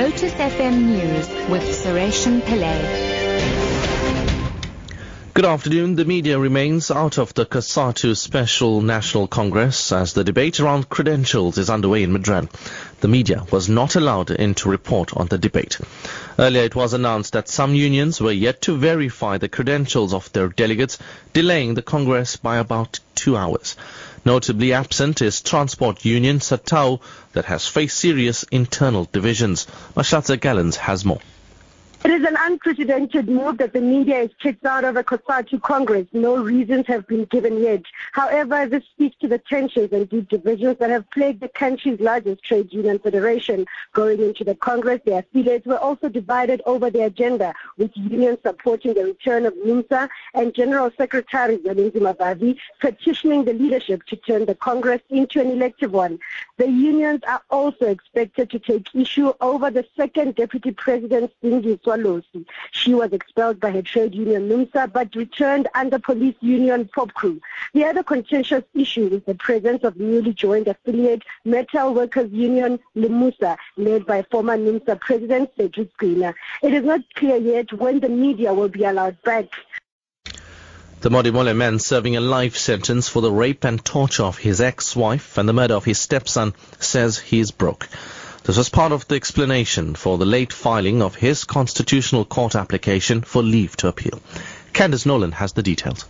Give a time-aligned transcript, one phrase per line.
[0.00, 2.80] Lotus FM News with Sureshan Pillay.
[5.34, 5.94] Good afternoon.
[5.94, 11.58] The media remains out of the COSATU Special National Congress as the debate around credentials
[11.58, 12.48] is underway in Midrand.
[13.00, 15.78] The media was not allowed in to report on the debate.
[16.38, 20.48] Earlier it was announced that some unions were yet to verify the credentials of their
[20.48, 20.96] delegates,
[21.34, 23.76] delaying the Congress by about two hours.
[24.24, 27.00] Notably absent is Transport Union SATAWU
[27.32, 29.66] that has faced serious internal divisions.
[29.96, 31.20] Mashatsa Gallons has more.
[32.02, 36.06] It is an unprecedented move that the media is kicked out of a COSATU Congress.
[36.14, 37.82] No reasons have been given yet.
[38.12, 42.42] However, this speaks to the tensions and deep divisions that have plagued the country's largest
[42.42, 43.66] trade union federation.
[43.92, 48.94] Going into the Congress, the affiliates were also divided over the agenda, with unions supporting
[48.94, 54.54] the return of NUMSA and General Secretary Zwelinzima Vavi petitioning the leadership to turn the
[54.54, 56.18] Congress into an elective one.
[56.56, 61.30] The unions are also expected to take issue over the second Deputy President,
[61.90, 62.46] Swalosi.
[62.70, 67.40] She was expelled by her trade union NUMSA but returned under police union POPCRU.
[67.74, 73.56] The other contentious issue is the presence of newly joined affiliate Metal Workers Union Limusa,
[73.76, 76.34] led by former NUMSA President Cedric Gina.
[76.62, 79.46] It is not clear yet when the media will be allowed back.
[81.00, 85.38] The Modimolle man serving a life sentence for the rape and torture of his ex-wife
[85.38, 87.88] and the murder of his stepson says he is broke.
[88.44, 93.20] This was part of the explanation for the late filing of his constitutional court application
[93.20, 94.20] for leave to appeal.
[94.72, 96.06] Candice Nolan has the details.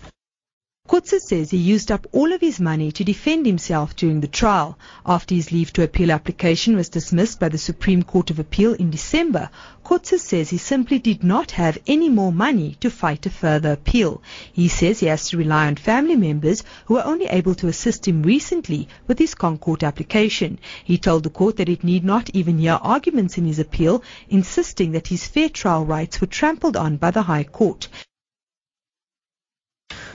[0.91, 4.77] Kotzé says he used up all of his money to defend himself during the trial.
[5.07, 8.91] After his leave to appeal application was dismissed by the Supreme Court of Appeal in
[8.91, 9.51] December,
[9.85, 14.21] Kotzé says he simply did not have any more money to fight a further appeal.
[14.53, 18.09] He says he has to rely on family members who were only able to assist
[18.09, 20.59] him recently with his ConCourt application.
[20.83, 24.91] He told the court that it need not even hear arguments in his appeal, insisting
[24.93, 27.87] that his fair trial rights were trampled on by the High Court.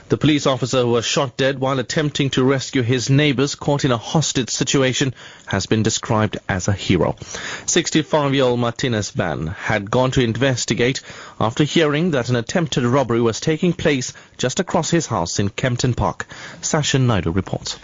[0.08, 3.90] The police officer who was shot dead while attempting to rescue his neighbors caught in
[3.90, 5.14] a hostage situation
[5.46, 7.16] has been described as a hero.
[7.18, 11.00] 65-year-old Martinez Ban had gone to investigate
[11.40, 15.94] after hearing that an attempted robbery was taking place just across his house in Kempton
[15.94, 16.26] Park.
[16.60, 17.76] Sasha Naidu reports.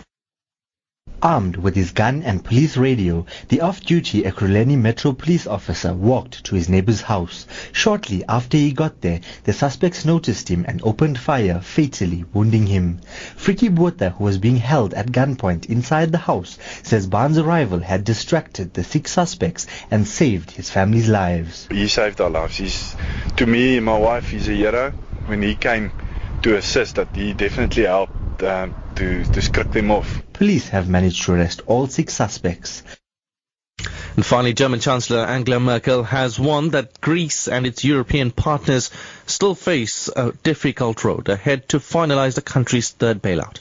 [1.23, 6.57] Armed with his gun and police radio, the off-duty Ekurhuleni Metro police officer walked to
[6.57, 7.47] his neighbor's house.
[7.71, 13.01] Shortly after he got there, the suspects noticed him and opened fire, fatally wounding him.
[13.37, 18.03] Frikkie Botha, who was being held at gunpoint inside the house, says Ban's arrival had
[18.03, 21.69] distracted the six suspects and saved his family's lives.
[21.71, 22.57] He saved our lives.
[22.57, 22.97] He's,
[23.37, 24.91] to me, my wife, he's a hero.
[25.27, 25.93] When he came
[26.43, 28.12] to assist, that he definitely helped
[28.43, 30.23] uh, to, to skrik them off.
[30.33, 32.83] Police have managed to arrest all six suspects.
[34.15, 38.91] And finally, German Chancellor Angela Merkel has warned that Greece and its European partners
[39.27, 43.61] still face a difficult road ahead to finalize the country's third bailout.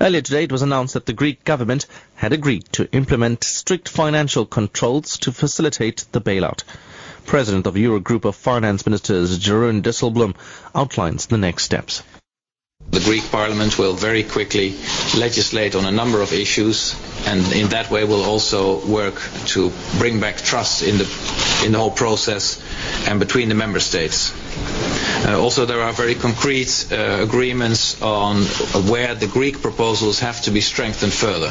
[0.00, 1.86] Earlier today, it was announced that the Greek government
[2.16, 6.64] had agreed to implement strict financial controls to facilitate the bailout.
[7.26, 10.34] President of Eurogroup of Finance Ministers, Jeroen Dijsselbloem,
[10.74, 12.02] outlines the next steps.
[12.90, 14.74] The Greek Parliament will very quickly
[15.16, 16.94] legislate on a number of issues,
[17.26, 21.08] and in that way will also work to bring back trust in the
[21.64, 22.62] in the whole process
[23.08, 24.32] and between the member states.
[25.26, 28.42] Uh, also, there are very concrete uh, agreements on
[28.90, 31.50] where the Greek proposals have to be strengthened further.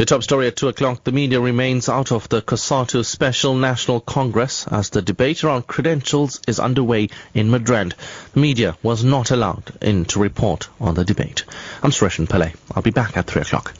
[0.00, 4.00] The top story at 2 o'clock, the media remains out of the COSATU Special National
[4.00, 7.92] Congress as the debate around credentials is underway in Midrand.
[8.32, 11.44] The media was not allowed in to report on the debate.
[11.82, 12.54] I'm Sureshan Pillay.
[12.74, 13.74] I'll be back at 3 o'clock.